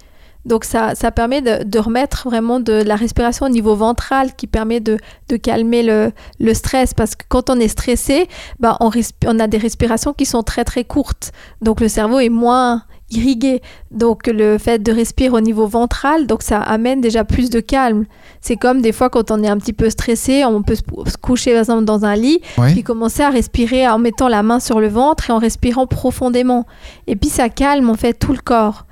Donc 0.46 0.64
ça, 0.64 0.94
ça 0.94 1.10
permet 1.10 1.42
de, 1.42 1.64
de, 1.64 1.78
remettre 1.78 2.28
vraiment 2.28 2.60
de 2.60 2.72
la 2.72 2.96
respiration 2.96 3.46
au 3.46 3.48
niveau 3.50 3.74
ventral 3.74 4.34
qui 4.34 4.46
permet 4.46 4.80
de, 4.80 4.96
de 5.28 5.36
calmer 5.36 5.82
le, 5.82 6.12
le, 6.38 6.54
stress 6.54 6.94
parce 6.94 7.14
que 7.14 7.24
quand 7.28 7.50
on 7.50 7.60
est 7.60 7.68
stressé, 7.68 8.26
bah 8.58 8.76
on, 8.80 8.90
on, 9.26 9.38
a 9.38 9.46
des 9.46 9.58
respirations 9.58 10.14
qui 10.14 10.24
sont 10.24 10.42
très 10.42 10.64
très 10.64 10.84
courtes. 10.84 11.32
Donc 11.60 11.80
le 11.80 11.88
cerveau 11.88 12.20
est 12.20 12.30
moins 12.30 12.84
irrigué. 13.10 13.60
Donc 13.90 14.26
le 14.28 14.56
fait 14.56 14.82
de 14.82 14.92
respirer 14.92 15.30
au 15.30 15.40
niveau 15.40 15.66
ventral, 15.66 16.26
donc 16.26 16.42
ça 16.42 16.60
amène 16.60 17.00
déjà 17.00 17.24
plus 17.24 17.50
de 17.50 17.60
calme. 17.60 18.06
C'est 18.40 18.56
comme 18.56 18.80
des 18.80 18.92
fois 18.92 19.10
quand 19.10 19.30
on 19.30 19.42
est 19.42 19.48
un 19.48 19.58
petit 19.58 19.72
peu 19.72 19.90
stressé, 19.90 20.44
on 20.44 20.62
peut 20.62 20.76
se 20.76 21.16
coucher 21.20 21.50
par 21.52 21.60
exemple 21.60 21.84
dans 21.84 22.04
un 22.04 22.16
lit, 22.16 22.40
ouais. 22.56 22.72
puis 22.72 22.82
commencer 22.82 23.22
à 23.22 23.30
respirer 23.30 23.86
en 23.88 23.98
mettant 23.98 24.28
la 24.28 24.42
main 24.42 24.60
sur 24.60 24.80
le 24.80 24.88
ventre 24.88 25.28
et 25.30 25.32
en 25.32 25.38
respirant 25.38 25.86
profondément. 25.86 26.66
Et 27.06 27.16
puis 27.16 27.28
ça 27.28 27.48
calme 27.48 27.90
en 27.90 27.96
fait 27.96 28.14
tout 28.14 28.32
le 28.32 28.40
corps. 28.40 28.86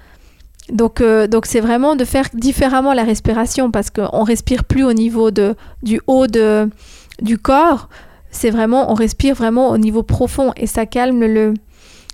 Donc, 0.72 1.00
euh, 1.00 1.26
donc 1.26 1.46
c'est 1.46 1.60
vraiment 1.60 1.96
de 1.96 2.04
faire 2.04 2.28
différemment 2.34 2.92
la 2.92 3.04
respiration 3.04 3.70
parce 3.70 3.90
qu'on 3.90 4.22
respire 4.22 4.64
plus 4.64 4.84
au 4.84 4.92
niveau 4.92 5.30
de, 5.30 5.54
du 5.82 6.00
haut 6.06 6.26
de, 6.26 6.68
du 7.22 7.38
corps. 7.38 7.88
C'est 8.30 8.50
vraiment, 8.50 8.90
on 8.92 8.94
respire 8.94 9.34
vraiment 9.34 9.70
au 9.70 9.78
niveau 9.78 10.02
profond 10.02 10.52
et 10.56 10.66
ça 10.66 10.84
calme 10.84 11.20
le, 11.20 11.54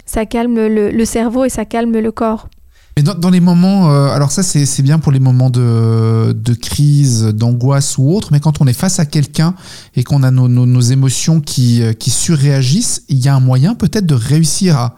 ça 0.06 0.26
calme 0.26 0.54
le, 0.54 0.90
le 0.90 1.04
cerveau 1.04 1.44
et 1.44 1.48
ça 1.48 1.64
calme 1.64 1.92
le 1.92 2.12
corps. 2.12 2.48
Mais 2.96 3.02
dans, 3.02 3.14
dans 3.14 3.30
les 3.30 3.40
moments, 3.40 3.90
euh, 3.90 4.06
alors 4.10 4.30
ça 4.30 4.44
c'est 4.44 4.82
bien 4.82 5.00
pour 5.00 5.10
les 5.10 5.18
moments 5.18 5.50
de, 5.50 6.32
de 6.32 6.54
crise, 6.54 7.24
d'angoisse 7.24 7.98
ou 7.98 8.14
autre, 8.14 8.28
mais 8.30 8.38
quand 8.38 8.60
on 8.60 8.68
est 8.68 8.72
face 8.72 9.00
à 9.00 9.04
quelqu'un 9.04 9.56
et 9.96 10.04
qu'on 10.04 10.22
a 10.22 10.30
nos, 10.30 10.46
nos, 10.46 10.64
nos, 10.64 10.80
émotions 10.80 11.40
qui, 11.40 11.82
qui 11.98 12.10
surréagissent, 12.10 13.02
il 13.08 13.18
y 13.18 13.26
a 13.26 13.34
un 13.34 13.40
moyen 13.40 13.74
peut-être 13.74 14.06
de 14.06 14.14
réussir 14.14 14.76
à, 14.76 14.94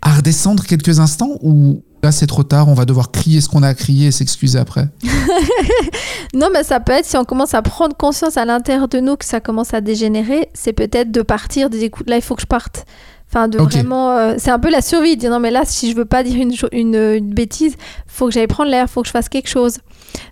à 0.00 0.14
redescendre 0.14 0.64
quelques 0.64 1.00
instants 1.00 1.38
ou 1.42 1.82
là 2.02 2.12
c'est 2.12 2.26
trop 2.26 2.42
tard, 2.42 2.68
on 2.68 2.74
va 2.74 2.84
devoir 2.84 3.10
crier 3.10 3.40
ce 3.40 3.48
qu'on 3.48 3.62
a 3.62 3.68
à 3.68 3.74
crier 3.74 4.08
et 4.08 4.12
s'excuser 4.12 4.58
après 4.58 4.88
Non, 6.34 6.48
mais 6.52 6.62
ça 6.62 6.80
peut 6.80 6.92
être 6.92 7.06
si 7.06 7.16
on 7.16 7.24
commence 7.24 7.54
à 7.54 7.62
prendre 7.62 7.96
conscience 7.96 8.36
à 8.36 8.44
l'intérieur 8.44 8.88
de 8.88 9.00
nous 9.00 9.16
que 9.16 9.24
ça 9.24 9.40
commence 9.40 9.74
à 9.74 9.80
dégénérer, 9.80 10.48
c'est 10.54 10.72
peut-être 10.72 11.10
de 11.10 11.22
partir, 11.22 11.70
de 11.70 11.76
dire 11.76 11.86
écoute, 11.86 12.08
là 12.08 12.16
il 12.16 12.22
faut 12.22 12.34
que 12.34 12.42
je 12.42 12.46
parte. 12.46 12.84
Enfin, 13.30 13.46
de 13.48 13.58
okay. 13.58 13.78
vraiment. 13.78 14.12
Euh, 14.12 14.34
c'est 14.38 14.50
un 14.50 14.58
peu 14.58 14.70
la 14.70 14.80
survie, 14.80 15.14
de 15.16 15.20
dire 15.20 15.30
non, 15.30 15.38
mais 15.38 15.50
là, 15.50 15.62
si 15.66 15.90
je 15.90 15.96
veux 15.96 16.06
pas 16.06 16.22
dire 16.22 16.40
une, 16.40 16.54
une, 16.72 16.94
une 16.94 17.34
bêtise, 17.34 17.74
faut 18.06 18.26
que 18.26 18.32
j'aille 18.32 18.46
prendre 18.46 18.70
l'air, 18.70 18.88
faut 18.88 19.02
que 19.02 19.06
je 19.06 19.12
fasse 19.12 19.28
quelque 19.28 19.50
chose. 19.50 19.78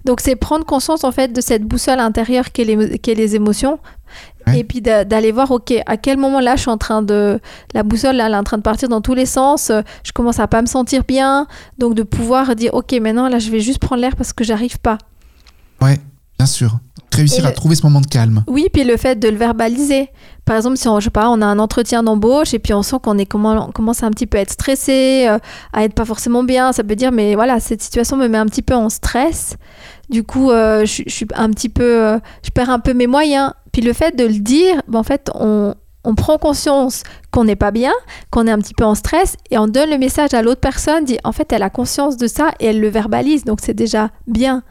Donc, 0.06 0.20
c'est 0.22 0.34
prendre 0.34 0.64
conscience, 0.64 1.04
en 1.04 1.12
fait, 1.12 1.30
de 1.30 1.42
cette 1.42 1.62
boussole 1.62 2.00
intérieure 2.00 2.52
qu'est 2.52 2.64
les, 2.64 2.98
qu 2.98 3.12
les 3.12 3.34
émotions. 3.34 3.78
Ouais. 4.46 4.60
Et 4.60 4.64
puis 4.64 4.80
d'aller 4.80 5.32
voir, 5.32 5.50
ok, 5.50 5.74
à 5.86 5.96
quel 5.96 6.18
moment 6.18 6.40
là 6.40 6.56
je 6.56 6.62
suis 6.62 6.70
en 6.70 6.78
train 6.78 7.02
de. 7.02 7.40
La 7.74 7.82
boussole, 7.82 8.16
là, 8.16 8.26
elle 8.26 8.32
est 8.32 8.36
en 8.36 8.44
train 8.44 8.58
de 8.58 8.62
partir 8.62 8.88
dans 8.88 9.00
tous 9.00 9.14
les 9.14 9.26
sens. 9.26 9.72
Je 10.04 10.12
commence 10.12 10.38
à 10.38 10.46
pas 10.46 10.62
me 10.62 10.66
sentir 10.66 11.04
bien. 11.04 11.46
Donc, 11.78 11.94
de 11.94 12.02
pouvoir 12.02 12.54
dire, 12.54 12.74
ok, 12.74 12.92
maintenant, 13.00 13.28
là, 13.28 13.38
je 13.38 13.50
vais 13.50 13.60
juste 13.60 13.80
prendre 13.80 14.00
l'air 14.00 14.14
parce 14.16 14.32
que 14.32 14.44
j'arrive 14.44 14.78
pas. 14.78 14.98
Ouais, 15.80 15.98
bien 16.38 16.46
sûr 16.46 16.78
réussir 17.12 17.46
à 17.46 17.52
trouver 17.52 17.74
ce 17.74 17.82
moment 17.82 18.00
de 18.00 18.06
calme. 18.06 18.44
Oui, 18.46 18.68
puis 18.72 18.84
le 18.84 18.96
fait 18.96 19.18
de 19.18 19.28
le 19.28 19.36
verbaliser. 19.36 20.10
Par 20.44 20.56
exemple, 20.56 20.76
si 20.76 20.88
on, 20.88 21.00
je 21.00 21.04
sais 21.04 21.10
pas, 21.10 21.28
on 21.28 21.40
a 21.42 21.46
un 21.46 21.58
entretien 21.58 22.02
d'embauche 22.02 22.54
et 22.54 22.58
puis 22.58 22.72
on 22.72 22.82
sent 22.82 22.96
qu'on 23.02 23.18
est 23.18 23.26
comment, 23.26 23.68
on 23.68 23.72
commence 23.72 24.02
à 24.02 24.06
un 24.06 24.10
petit 24.10 24.26
peu 24.26 24.38
être 24.38 24.52
stressé, 24.52 25.26
euh, 25.28 25.38
à 25.72 25.84
être 25.84 25.94
pas 25.94 26.04
forcément 26.04 26.44
bien, 26.44 26.72
ça 26.72 26.84
peut 26.84 26.94
dire 26.94 27.10
mais 27.10 27.34
voilà, 27.34 27.58
cette 27.58 27.82
situation 27.82 28.16
me 28.16 28.28
met 28.28 28.38
un 28.38 28.46
petit 28.46 28.62
peu 28.62 28.74
en 28.74 28.88
stress. 28.88 29.56
Du 30.08 30.22
coup, 30.22 30.50
euh, 30.50 30.84
je, 30.84 31.02
je, 31.06 31.12
suis 31.12 31.26
un 31.34 31.50
petit 31.50 31.68
peu, 31.68 32.04
euh, 32.04 32.18
je 32.44 32.50
perds 32.50 32.70
un 32.70 32.78
peu 32.78 32.94
mes 32.94 33.08
moyens. 33.08 33.52
Puis 33.72 33.82
le 33.82 33.92
fait 33.92 34.16
de 34.16 34.24
le 34.24 34.38
dire, 34.38 34.80
ben, 34.88 35.00
en 35.00 35.02
fait, 35.02 35.30
on, 35.34 35.74
on 36.06 36.14
prend 36.14 36.38
conscience 36.38 37.02
qu'on 37.32 37.44
n'est 37.44 37.56
pas 37.56 37.72
bien, 37.72 37.92
qu'on 38.30 38.46
est 38.46 38.50
un 38.50 38.58
petit 38.58 38.74
peu 38.74 38.84
en 38.84 38.94
stress 38.94 39.36
et 39.50 39.58
on 39.58 39.66
donne 39.66 39.90
le 39.90 39.98
message 39.98 40.32
à 40.32 40.40
l'autre 40.40 40.60
personne, 40.60 41.04
dit 41.04 41.18
en 41.24 41.32
fait 41.32 41.52
elle 41.52 41.64
a 41.64 41.68
conscience 41.68 42.16
de 42.16 42.28
ça 42.28 42.52
et 42.60 42.66
elle 42.66 42.80
le 42.80 42.88
verbalise, 42.88 43.44
donc 43.44 43.58
c'est 43.60 43.74
déjà 43.74 44.10
bien. 44.28 44.62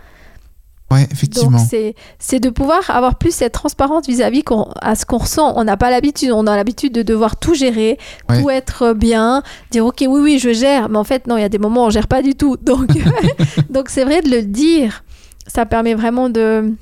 Ouais, 0.92 1.08
effectivement. 1.12 1.58
Donc, 1.58 1.96
c'est 2.20 2.40
de 2.40 2.50
pouvoir 2.50 2.90
avoir 2.92 3.16
plus 3.16 3.34
cette 3.34 3.54
transparence 3.54 4.06
vis-à-vis 4.08 4.42
-vis 4.42 4.74
à 4.82 4.96
ce 4.96 5.06
qu'on 5.06 5.18
ressent. 5.18 5.54
On 5.56 5.64
n'a 5.64 5.78
pas 5.78 5.90
l'habitude, 5.90 6.32
on 6.32 6.46
a 6.46 6.56
l'habitude 6.56 6.94
de 6.94 7.02
devoir 7.02 7.38
tout 7.38 7.56
gérer, 7.56 7.98
ouais. 8.30 8.42
tout 8.42 8.50
être 8.52 8.94
bien, 8.94 9.42
dire 9.72 9.86
ok, 9.86 10.06
oui, 10.08 10.22
oui, 10.22 10.40
je 10.40 10.54
gère, 10.54 10.90
mais 10.90 11.00
en 11.00 11.04
fait, 11.04 11.26
non, 11.26 11.38
il 11.38 11.42
y 11.42 11.46
a 11.46 11.50
des 11.50 11.58
moments 11.58 11.84
où 11.84 11.88
on 11.88 11.90
gère 11.90 12.08
pas 12.08 12.22
du 12.22 12.36
tout. 12.36 12.56
Donc, 12.62 12.88
donc 13.70 13.90
c'est 13.90 14.04
vrai 14.04 14.22
de 14.22 14.30
le 14.30 14.44
dire. 14.44 15.04
Ça 15.48 15.66
permet 15.66 15.94
vraiment 15.94 16.30
de, 16.30 16.74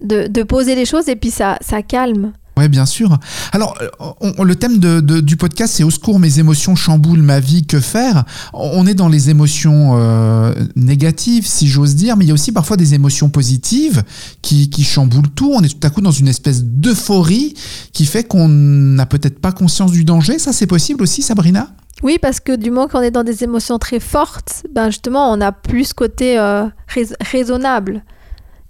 de, 0.00 0.26
de, 0.26 0.42
poser 0.42 0.74
les 0.74 0.86
choses 0.86 1.08
et 1.08 1.16
puis 1.16 1.30
ça, 1.30 1.58
ça 1.60 1.82
calme. 1.82 2.32
Oui, 2.56 2.68
bien 2.68 2.84
sûr. 2.84 3.18
Alors, 3.52 3.78
on, 4.20 4.44
le 4.44 4.56
thème 4.56 4.78
de, 4.78 5.20
du 5.20 5.36
podcast, 5.36 5.74
c'est 5.74 5.84
Au 5.84 5.90
secours, 5.90 6.18
mes 6.18 6.38
émotions 6.38 6.76
chamboulent 6.76 7.22
ma 7.22 7.40
vie, 7.40 7.66
que 7.66 7.80
faire? 7.80 8.24
On 8.52 8.86
est 8.86 8.94
dans 8.94 9.08
les 9.08 9.30
émotions 9.30 9.92
euh, 9.94 10.52
négatives, 10.76 11.46
si 11.46 11.66
j'ose 11.66 11.94
dire, 11.94 12.16
mais 12.16 12.26
il 12.26 12.28
y 12.28 12.30
a 12.30 12.34
aussi 12.34 12.52
parfois 12.52 12.76
des 12.76 12.94
émotions 12.94 13.30
positives 13.30 14.02
qui, 14.42 14.68
qui 14.68 14.84
chamboulent 14.84 15.30
tout. 15.30 15.52
On 15.54 15.62
est 15.62 15.68
tout 15.68 15.86
à 15.86 15.90
coup 15.90 16.02
dans 16.02 16.10
une 16.10 16.28
espèce 16.28 16.62
d'euphorie 16.62 17.54
qui 17.92 18.04
fait 18.04 18.24
qu'on 18.24 18.48
n'a 18.48 19.06
peut-être 19.06 19.40
pas 19.40 19.52
conscience 19.52 19.90
du 19.90 20.04
danger. 20.04 20.38
Ça, 20.38 20.52
c'est 20.52 20.66
possible 20.66 21.02
aussi, 21.02 21.22
Sabrina? 21.22 21.70
Oui, 22.02 22.18
parce 22.20 22.40
que 22.40 22.54
du 22.54 22.70
moment 22.70 22.88
qu'on 22.88 23.00
est 23.00 23.10
dans 23.10 23.24
des 23.24 23.44
émotions 23.44 23.78
très 23.78 24.00
fortes, 24.00 24.64
ben 24.72 24.90
justement, 24.90 25.32
on 25.32 25.40
a 25.40 25.52
plus 25.52 25.86
ce 25.86 25.94
côté 25.94 26.38
euh, 26.38 26.64
rais 26.88 27.06
raisonnable 27.20 28.02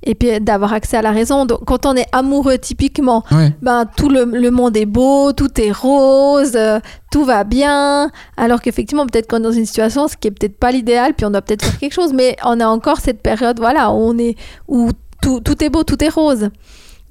et 0.05 0.15
puis 0.15 0.41
d'avoir 0.41 0.73
accès 0.73 0.97
à 0.97 1.03
la 1.03 1.13
raison. 1.13 1.47
Donc, 1.47 1.65
quand 1.65 1.87
on 1.87 1.95
est 1.95 2.07
amoureux, 2.13 2.59
typiquement, 2.59 3.25
ouais. 3.31 3.53
ben, 3.63 3.87
tout 3.97 4.09
le, 4.09 4.25
le, 4.25 4.51
monde 4.51 4.77
est 4.77 4.87
beau, 4.87 5.33
tout 5.33 5.61
est 5.61 5.73
rose, 5.73 6.53
euh, 6.57 6.81
tout 7.11 7.25
va 7.25 7.45
bien. 7.45 8.11
Alors 8.37 8.61
qu'effectivement, 8.61 9.07
peut-être 9.07 9.29
qu'on 9.29 9.39
est 9.39 9.43
dans 9.43 9.53
une 9.53 9.67
situation, 9.67 10.09
ce 10.09 10.17
qui 10.17 10.29
est 10.29 10.33
peut-être 10.33 10.59
pas 10.59 10.73
l'idéal, 10.73 11.15
puis 11.15 11.27
on 11.27 11.31
doit 11.31 11.43
peut-être 11.43 11.65
faire 11.65 11.79
quelque 11.79 11.95
chose, 11.95 12.13
mais 12.13 12.37
on 12.45 12.61
a 12.61 12.67
encore 12.67 13.01
cette 13.01 13.23
période, 13.23 13.59
voilà, 13.59 13.91
où 13.91 13.97
on 13.97 14.19
est, 14.19 14.37
où 14.69 14.91
tout, 15.21 15.41
tout 15.41 15.63
est 15.63 15.71
beau, 15.71 15.85
tout 15.85 16.03
est 16.03 16.09
rose. 16.09 16.51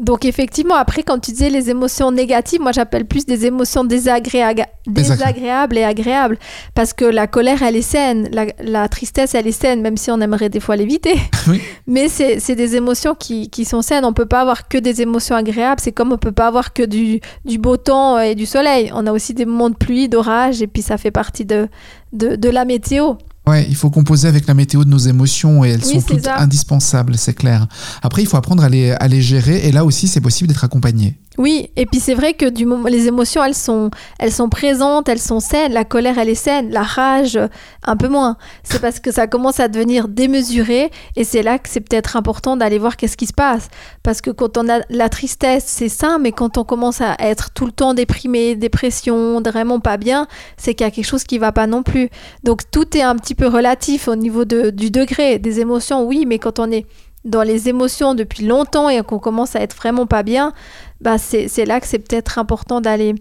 Donc 0.02 0.26
effectivement, 0.26 0.76
après, 0.76 1.04
quand 1.04 1.20
tu 1.20 1.32
disais 1.32 1.52
les 1.52 1.70
émotions 1.70 2.12
négatives, 2.12 2.60
moi 2.60 2.72
j'appelle 2.72 3.06
plus 3.06 3.28
des 3.28 3.46
émotions 3.46 3.84
désagréables, 3.84 4.66
désagréables 4.88 5.78
et 5.78 5.84
agréables. 5.84 6.40
Parce 6.74 6.92
que 6.94 7.06
la 7.06 7.28
colère, 7.28 7.62
elle 7.62 7.76
est 7.76 7.84
saine, 7.84 8.28
la, 8.60 8.90
tristesse, 8.90 9.36
elle 9.36 9.46
est 9.46 9.52
saine, 9.52 9.82
même 9.82 9.98
si 9.98 10.10
on 10.10 10.20
aimerait 10.20 10.50
des 10.50 10.60
fois 10.60 10.76
l'éviter. 10.76 11.14
Mais 11.88 12.08
c'est 12.10 12.56
des 12.56 12.76
émotions 12.76 13.14
qui, 13.14 13.52
qui, 13.52 13.64
sont 13.64 13.84
saines. 13.84 14.04
On 14.04 14.14
peut 14.14 14.26
pas 14.26 14.42
avoir 14.42 14.68
que 14.68 14.80
des 14.80 15.04
émotions 15.04 15.36
agréables. 15.36 15.80
C'est 15.80 15.92
comme 15.92 16.12
on 16.12 16.18
peut 16.18 16.32
pas 16.32 16.48
avoir 16.48 16.74
que 16.74 16.84
du, 16.84 17.22
du, 17.46 17.60
beau 17.60 17.78
temps 17.78 18.18
et 18.18 18.34
du 18.34 18.48
soleil. 18.48 18.92
On 18.96 19.06
a 19.06 19.12
aussi 19.12 19.36
des 19.36 19.46
moments 19.46 19.70
de 19.70 19.76
pluie, 19.76 20.10
d'orage, 20.10 20.64
et 20.64 20.68
puis 20.68 20.82
ça 20.82 20.98
fait 20.98 21.12
partie 21.12 21.46
de, 21.46 21.68
de, 22.12 22.36
de 22.36 22.50
la 22.50 22.66
météo. 22.66 23.14
Ouais, 23.48 23.66
il 23.68 23.76
faut 23.76 23.90
composer 23.90 24.28
avec 24.28 24.46
la 24.46 24.54
météo 24.54 24.84
de 24.84 24.90
nos 24.90 25.00
émotions 25.00 25.66
et 25.66 25.70
elles 25.70 25.84
sont 25.84 26.02
toutes 26.02 26.28
indispensables, 26.28 27.18
c'est 27.18 27.34
clair. 27.34 27.68
Après, 28.04 28.22
il 28.22 28.28
faut 28.28 28.38
apprendre 28.38 28.64
à 28.64 28.70
les, 28.70 28.92
à 28.92 29.08
les 29.08 29.22
gérer 29.22 29.68
et 29.68 29.72
là 29.72 29.84
aussi, 29.84 30.08
c'est 30.08 30.22
possible 30.22 30.48
d'être 30.48 30.64
accompagné. 30.64 31.20
Oui, 31.38 31.70
et 31.78 31.86
puis 31.86 32.02
c'est 32.02 32.14
vrai 32.14 32.34
que 32.34 32.46
du 32.46 32.66
moment, 32.66 32.90
les 32.90 33.08
émotions, 33.08 33.42
elles 33.42 33.56
sont, 33.56 33.90
elles 34.20 34.34
sont 34.34 34.50
présentes, 34.50 35.08
elles 35.08 35.20
sont 35.20 35.40
saines. 35.40 35.72
La 35.72 35.86
colère, 35.86 36.18
elle 36.20 36.28
est 36.28 36.36
saine. 36.36 36.72
La 36.72 36.84
rage, 36.84 37.40
un 37.84 37.96
peu 37.96 38.10
moins. 38.10 38.36
C'est 38.64 38.82
parce 38.82 39.00
que 39.00 39.14
ça 39.14 39.28
commence 39.28 39.62
à 39.62 39.70
devenir 39.70 40.10
démesuré, 40.10 40.92
et 41.16 41.24
c'est 41.24 41.42
là 41.42 41.58
que 41.58 41.70
c'est 41.70 41.80
peut-être 41.80 42.18
important 42.18 42.58
d'aller 42.58 42.80
voir 42.80 42.98
qu'est-ce 42.98 43.16
qui 43.16 43.28
se 43.28 43.34
passe. 43.34 43.70
Parce 44.04 44.20
que 44.20 44.30
quand 44.30 44.58
on 44.58 44.68
a 44.68 44.82
la 44.90 45.08
tristesse, 45.08 45.64
c'est 45.66 45.90
ça, 45.90 46.18
mais 46.20 46.34
quand 46.34 46.58
on 46.58 46.66
commence 46.66 47.00
à 47.00 47.16
être 47.20 47.52
tout 47.54 47.66
le 47.66 47.72
temps 47.72 47.94
déprimé, 47.94 48.56
dépression, 48.56 49.42
vraiment 49.42 49.80
pas 49.80 49.98
bien, 49.98 50.28
c'est 50.58 50.74
qu'il 50.76 50.86
y 50.86 50.88
a 50.88 50.92
quelque 50.92 51.06
chose 51.06 51.24
qui 51.24 51.38
va 51.38 51.54
pas 51.54 51.66
non 51.66 51.82
plus. 51.82 52.10
Donc 52.44 52.70
tout 52.72 52.98
est 52.98 53.02
un 53.02 53.16
petit 53.16 53.36
peu 53.36 53.48
relatif 53.48 54.10
au 54.10 54.16
niveau 54.16 54.44
de, 54.44 54.70
du 54.70 54.92
degré 54.92 55.40
des 55.40 55.62
émotions, 55.62 56.06
oui, 56.06 56.26
mais 56.28 56.40
quand 56.40 56.60
on 56.60 56.70
est 56.72 56.86
dans 57.24 57.44
les 57.44 57.70
émotions 57.70 58.16
depuis 58.16 58.46
longtemps 58.46 58.90
et 58.90 59.02
qu'on 59.04 59.20
commence 59.20 59.56
à 59.56 59.62
être 59.62 59.76
vraiment 59.76 60.08
pas 60.08 60.24
bien, 60.24 60.54
bah 61.02 61.18
c'est 61.18 61.66
là 61.66 61.80
que 61.80 61.88
c'est 61.88 62.00
peut-être 62.00 62.38
important 62.38 62.82
d'aller 62.82 63.16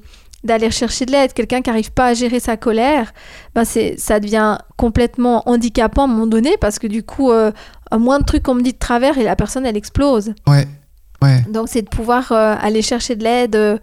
d'aller 0.44 0.70
chercher 0.70 1.06
de 1.06 1.12
l'aide. 1.12 1.32
Quelqu'un 1.32 1.60
qui 1.60 1.70
n'arrive 1.70 1.92
pas 1.92 2.06
à 2.06 2.14
gérer 2.14 2.40
sa 2.40 2.56
colère, 2.56 3.12
bah 3.54 3.64
ça 3.64 4.20
devient 4.20 4.58
complètement 4.76 5.42
handicapant 5.48 6.02
à 6.02 6.04
un 6.06 6.08
moment 6.08 6.26
donné 6.26 6.56
parce 6.60 6.78
que 6.78 6.86
du 6.86 7.02
coup, 7.02 7.30
euh, 7.30 7.52
un 7.90 7.98
moins 7.98 8.18
de 8.18 8.24
trucs 8.24 8.42
qu'on 8.42 8.54
me 8.54 8.62
dit 8.62 8.72
de 8.72 8.78
travers 8.78 9.18
et 9.18 9.24
la 9.24 9.36
personne, 9.36 9.66
elle 9.66 9.76
explose. 9.76 10.32
Ouais. 10.46 10.66
Ouais. 11.22 11.44
Donc 11.50 11.68
c'est 11.68 11.82
de 11.82 11.88
pouvoir 11.88 12.32
euh, 12.32 12.54
aller 12.58 12.80
chercher 12.80 13.14
de 13.14 13.24
l'aide 13.24 13.54
euh, 13.54 13.78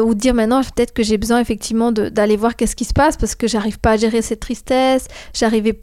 ou 0.00 0.14
dire 0.14 0.32
maintenant 0.32 0.60
peut-être 0.62 0.92
que 0.92 1.02
j'ai 1.02 1.18
besoin 1.18 1.40
effectivement 1.40 1.90
d'aller 1.90 2.36
voir 2.36 2.54
qu'est-ce 2.54 2.76
qui 2.76 2.84
se 2.84 2.92
passe 2.92 3.16
parce 3.16 3.34
que 3.34 3.48
j'arrive 3.48 3.80
pas 3.80 3.92
à 3.92 3.96
gérer 3.96 4.22
cette 4.22 4.38
tristesse, 4.38 5.08
j'arrive 5.34 5.74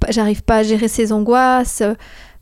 pas 0.43 0.55
à 0.55 0.63
gérer 0.63 0.88
ces 0.88 1.12
angoisses. 1.12 1.83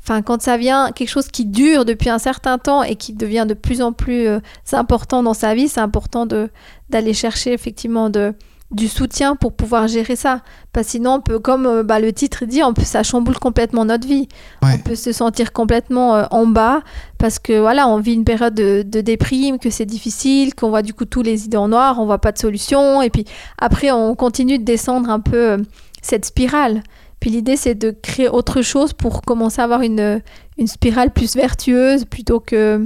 Enfin, 0.04 0.22
quand 0.22 0.42
ça 0.42 0.58
vient 0.58 0.92
quelque 0.92 1.10
chose 1.10 1.30
qui 1.30 1.46
dure 1.46 1.86
depuis 1.86 2.10
un 2.10 2.20
certain 2.20 2.58
temps 2.58 2.84
et 2.84 2.96
qui 2.96 3.14
devient 3.14 3.46
de 3.48 3.54
plus 3.54 3.82
en 3.82 3.94
plus 3.94 4.28
euh, 4.28 4.40
important 4.74 5.24
dans 5.24 5.34
sa 5.34 5.56
vie, 5.56 5.70
c'est 5.70 5.80
important 5.80 6.26
de 6.26 6.50
d'aller 6.90 7.14
chercher 7.14 7.54
effectivement 7.54 8.10
de 8.10 8.34
du 8.72 8.88
soutien 8.88 9.36
pour 9.36 9.54
pouvoir 9.54 9.88
gérer 9.88 10.16
ça. 10.16 10.42
Parce 10.74 10.88
que 10.88 10.92
sinon, 10.94 11.16
on 11.16 11.22
peut, 11.22 11.40
comme 11.40 11.68
euh, 11.68 11.84
bah, 11.84 12.00
le 12.00 12.12
titre 12.12 12.46
dit, 12.46 12.64
on 12.64 12.74
peut, 12.74 12.84
ça 12.84 13.04
chamboule 13.04 13.38
complètement 13.38 13.86
notre 13.86 14.08
vie. 14.08 14.28
On 14.64 14.78
peut 14.80 14.96
se 14.96 15.12
sentir 15.12 15.54
complètement 15.54 16.16
euh, 16.16 16.24
en 16.32 16.48
bas 16.48 16.82
parce 17.20 17.40
que 17.40 17.60
voilà, 17.60 17.88
on 17.88 18.00
vit 18.00 18.14
une 18.14 18.26
période 18.26 18.56
de, 18.56 18.84
de 18.86 19.02
déprime, 19.02 19.60
que 19.60 19.70
c'est 19.70 19.86
difficile, 19.86 20.56
qu'on 20.56 20.70
voit 20.70 20.82
du 20.82 20.94
coup 20.94 21.06
tous 21.06 21.22
les 21.22 21.46
idées 21.46 21.58
en 21.58 21.68
noir, 21.68 22.00
on 22.00 22.06
voit 22.06 22.18
pas 22.18 22.32
de 22.32 22.40
solution. 22.40 23.02
Et 23.02 23.10
puis 23.10 23.26
après, 23.58 23.92
on 23.92 24.16
continue 24.16 24.58
de 24.58 24.66
descendre 24.66 25.10
un 25.10 25.20
peu 25.20 25.64
cette 26.02 26.26
spirale. 26.26 26.84
Puis 27.24 27.32
l'idée, 27.32 27.56
c'est 27.56 27.74
de 27.74 27.92
créer 27.92 28.27
autre 28.27 28.62
chose 28.62 28.92
pour 28.92 29.22
commencer 29.22 29.62
à 29.62 29.63
avoir 29.63 29.80
une, 29.80 30.22
une 30.58 30.68
spirale 30.68 31.13
plus 31.13 31.38
vertueuse 31.38 32.03
plutôt 32.03 32.42
que, 32.42 32.84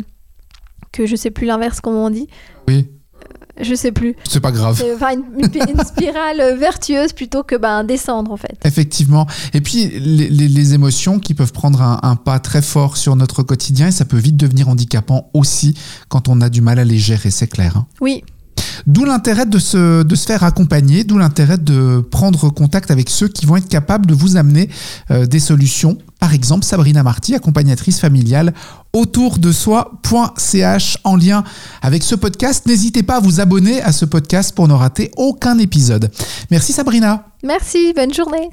que 0.91 1.07
je 1.07 1.15
sais 1.15 1.31
plus 1.31 1.47
l'inverse, 1.47 1.81
comment 1.81 2.05
on 2.05 2.11
dit. 2.11 2.27
Oui. 2.67 2.85
Euh, 3.15 3.63
je 3.63 3.73
sais 3.73 3.91
plus. 3.91 4.15
C'est 4.29 4.39
pas 4.39 4.51
grave. 4.51 4.79
Enfin, 4.93 5.13
une, 5.13 5.83
spirale 5.83 6.55
vertueuse 6.55 7.13
plutôt 7.13 7.41
que 7.41 7.55
ben, 7.55 7.83
descendre 7.83 8.31
en 8.31 8.37
fait. 8.37 8.59
Effectivement. 8.63 9.25
Et 9.55 9.61
puis 9.61 9.87
les, 9.87 10.29
les, 10.29 10.73
émotions 10.75 11.17
qui 11.17 11.33
peuvent 11.33 11.51
prendre 11.51 11.81
un, 11.81 11.99
un, 12.03 12.15
pas 12.15 12.37
très 12.37 12.61
fort 12.61 12.95
sur 12.95 13.15
notre 13.15 13.41
quotidien 13.41 13.87
et 13.87 13.91
ça 13.91 14.05
peut 14.05 14.17
vite 14.17 14.37
devenir 14.37 14.69
handicapant 14.69 15.31
aussi 15.33 15.73
quand 16.09 16.29
on 16.29 16.41
a 16.41 16.49
du 16.49 16.61
mal 16.61 16.77
à 16.77 16.83
les 16.83 16.99
gérer, 16.99 17.31
c'est 17.31 17.47
clair. 17.47 17.75
Hein. 17.75 17.87
Oui, 18.01 18.23
D'où 18.85 19.05
l'intérêt 19.05 19.45
de 19.45 19.59
se, 19.59 20.03
de 20.03 20.15
se 20.15 20.25
faire 20.25 20.43
accompagner, 20.43 21.03
d'où 21.03 21.17
l'intérêt 21.17 21.57
de 21.57 21.99
prendre 21.99 22.49
contact 22.49 22.91
avec 22.91 23.09
ceux 23.09 23.27
qui 23.27 23.45
vont 23.45 23.55
être 23.55 23.67
capables 23.69 24.05
de 24.05 24.13
vous 24.13 24.37
amener 24.37 24.69
euh, 25.11 25.25
des 25.25 25.39
solutions. 25.39 25.97
Par 26.19 26.33
exemple, 26.33 26.65
Sabrina 26.65 27.03
Marty, 27.03 27.35
accompagnatrice 27.35 27.99
familiale 27.99 28.53
autour 28.93 29.37
de 29.37 29.51
soi.ch 29.51 30.97
en 31.03 31.15
lien 31.15 31.43
avec 31.81 32.03
ce 32.03 32.15
podcast. 32.15 32.65
N'hésitez 32.65 33.03
pas 33.03 33.17
à 33.17 33.19
vous 33.19 33.39
abonner 33.39 33.81
à 33.81 33.91
ce 33.91 34.05
podcast 34.05 34.55
pour 34.55 34.67
ne 34.67 34.73
rater 34.73 35.11
aucun 35.17 35.57
épisode. 35.59 36.11
Merci 36.51 36.73
Sabrina. 36.73 37.27
Merci, 37.43 37.93
bonne 37.95 38.13
journée. 38.13 38.49